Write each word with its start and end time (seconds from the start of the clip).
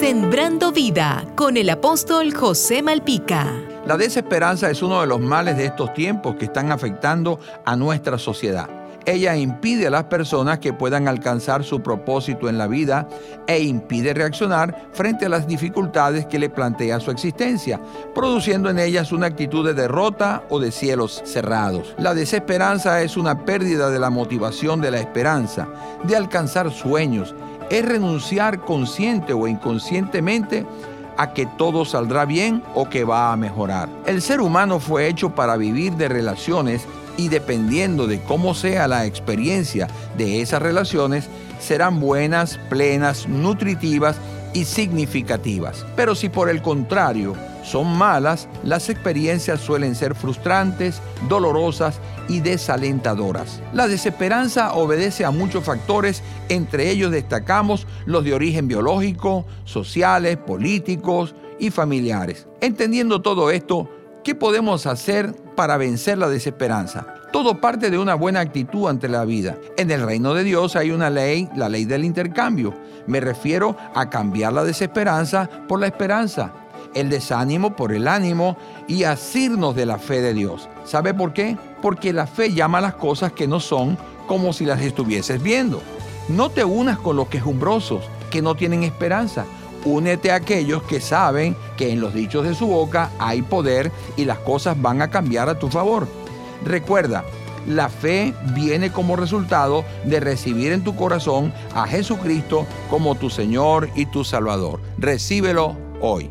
Sembrando 0.00 0.72
vida 0.72 1.26
con 1.36 1.58
el 1.58 1.68
apóstol 1.68 2.32
José 2.32 2.82
Malpica. 2.82 3.52
La 3.86 3.98
desesperanza 3.98 4.70
es 4.70 4.82
uno 4.82 5.02
de 5.02 5.06
los 5.06 5.20
males 5.20 5.58
de 5.58 5.66
estos 5.66 5.92
tiempos 5.92 6.36
que 6.36 6.46
están 6.46 6.72
afectando 6.72 7.38
a 7.66 7.76
nuestra 7.76 8.16
sociedad. 8.16 8.66
Ella 9.04 9.36
impide 9.36 9.88
a 9.88 9.90
las 9.90 10.04
personas 10.04 10.58
que 10.58 10.72
puedan 10.72 11.06
alcanzar 11.06 11.64
su 11.64 11.82
propósito 11.82 12.48
en 12.48 12.56
la 12.56 12.66
vida 12.66 13.08
e 13.46 13.60
impide 13.60 14.14
reaccionar 14.14 14.88
frente 14.92 15.26
a 15.26 15.28
las 15.28 15.46
dificultades 15.46 16.24
que 16.24 16.38
le 16.38 16.48
plantea 16.48 16.98
su 16.98 17.10
existencia, 17.10 17.78
produciendo 18.14 18.70
en 18.70 18.78
ellas 18.78 19.12
una 19.12 19.26
actitud 19.26 19.66
de 19.66 19.74
derrota 19.74 20.44
o 20.48 20.60
de 20.60 20.72
cielos 20.72 21.20
cerrados. 21.26 21.94
La 21.98 22.14
desesperanza 22.14 23.02
es 23.02 23.18
una 23.18 23.44
pérdida 23.44 23.90
de 23.90 23.98
la 23.98 24.08
motivación 24.08 24.80
de 24.80 24.92
la 24.92 24.98
esperanza, 24.98 25.68
de 26.04 26.16
alcanzar 26.16 26.70
sueños, 26.70 27.34
es 27.70 27.84
renunciar 27.84 28.60
consciente 28.60 29.32
o 29.32 29.46
inconscientemente 29.46 30.66
a 31.16 31.32
que 31.32 31.46
todo 31.46 31.84
saldrá 31.84 32.24
bien 32.24 32.62
o 32.74 32.88
que 32.88 33.04
va 33.04 33.32
a 33.32 33.36
mejorar. 33.36 33.88
El 34.06 34.22
ser 34.22 34.40
humano 34.40 34.80
fue 34.80 35.06
hecho 35.06 35.34
para 35.34 35.56
vivir 35.56 35.94
de 35.94 36.08
relaciones 36.08 36.86
y 37.16 37.28
dependiendo 37.28 38.06
de 38.06 38.20
cómo 38.22 38.54
sea 38.54 38.88
la 38.88 39.06
experiencia 39.06 39.88
de 40.16 40.40
esas 40.40 40.62
relaciones, 40.62 41.28
serán 41.60 42.00
buenas, 42.00 42.58
plenas, 42.68 43.28
nutritivas 43.28 44.16
y 44.54 44.64
significativas. 44.64 45.84
Pero 45.94 46.14
si 46.14 46.28
por 46.28 46.48
el 46.48 46.62
contrario 46.62 47.34
son 47.62 47.96
malas, 47.96 48.48
las 48.64 48.88
experiencias 48.88 49.60
suelen 49.60 49.94
ser 49.94 50.14
frustrantes, 50.14 51.00
dolorosas 51.28 52.00
y 52.28 52.40
desalentadoras. 52.40 53.60
La 53.72 53.88
desesperanza 53.88 54.74
obedece 54.74 55.24
a 55.24 55.30
muchos 55.30 55.64
factores, 55.64 56.22
entre 56.48 56.90
ellos 56.90 57.10
destacamos 57.10 57.86
los 58.06 58.24
de 58.24 58.34
origen 58.34 58.68
biológico, 58.68 59.44
sociales, 59.64 60.36
políticos 60.36 61.34
y 61.58 61.70
familiares. 61.70 62.46
Entendiendo 62.60 63.22
todo 63.22 63.50
esto, 63.50 63.88
¿qué 64.24 64.34
podemos 64.34 64.86
hacer 64.86 65.34
para 65.56 65.76
vencer 65.76 66.18
la 66.18 66.28
desesperanza? 66.28 67.06
Todo 67.32 67.60
parte 67.60 67.90
de 67.90 67.98
una 67.98 68.14
buena 68.14 68.40
actitud 68.40 68.88
ante 68.88 69.08
la 69.08 69.24
vida. 69.24 69.56
En 69.76 69.90
el 69.90 70.02
reino 70.02 70.34
de 70.34 70.42
Dios 70.42 70.74
hay 70.74 70.90
una 70.90 71.10
ley, 71.10 71.48
la 71.54 71.68
ley 71.68 71.84
del 71.84 72.04
intercambio. 72.04 72.74
Me 73.06 73.20
refiero 73.20 73.76
a 73.94 74.10
cambiar 74.10 74.52
la 74.52 74.64
desesperanza 74.64 75.48
por 75.68 75.78
la 75.78 75.86
esperanza, 75.86 76.52
el 76.94 77.10
desánimo 77.10 77.76
por 77.76 77.92
el 77.92 78.08
ánimo 78.08 78.56
y 78.88 79.04
asirnos 79.04 79.74
de 79.76 79.86
la 79.86 79.98
fe 79.98 80.20
de 80.20 80.34
Dios. 80.34 80.68
¿Sabe 80.84 81.14
por 81.14 81.32
qué? 81.32 81.56
Porque 81.82 82.12
la 82.12 82.26
fe 82.26 82.52
llama 82.52 82.78
a 82.78 82.82
las 82.82 82.94
cosas 82.94 83.32
que 83.32 83.46
no 83.46 83.60
son 83.60 83.96
como 84.26 84.52
si 84.52 84.64
las 84.64 84.80
estuvieses 84.80 85.42
viendo. 85.42 85.82
No 86.28 86.50
te 86.50 86.64
unas 86.64 86.98
con 86.98 87.16
los 87.16 87.28
quejumbrosos, 87.28 88.04
que 88.30 88.42
no 88.42 88.54
tienen 88.54 88.84
esperanza. 88.84 89.44
Únete 89.84 90.30
a 90.30 90.36
aquellos 90.36 90.82
que 90.84 91.00
saben 91.00 91.56
que 91.76 91.90
en 91.90 92.00
los 92.00 92.14
dichos 92.14 92.46
de 92.46 92.54
su 92.54 92.66
boca 92.66 93.10
hay 93.18 93.42
poder 93.42 93.90
y 94.16 94.24
las 94.24 94.38
cosas 94.38 94.80
van 94.80 95.02
a 95.02 95.10
cambiar 95.10 95.48
a 95.48 95.58
tu 95.58 95.68
favor. 95.68 96.06
Recuerda, 96.64 97.24
la 97.66 97.88
fe 97.88 98.34
viene 98.54 98.92
como 98.92 99.16
resultado 99.16 99.84
de 100.04 100.20
recibir 100.20 100.72
en 100.72 100.84
tu 100.84 100.94
corazón 100.96 101.52
a 101.74 101.86
Jesucristo 101.86 102.66
como 102.88 103.14
tu 103.14 103.30
Señor 103.30 103.88
y 103.94 104.06
tu 104.06 104.24
Salvador. 104.24 104.80
Recíbelo 104.98 105.76
hoy. 106.00 106.30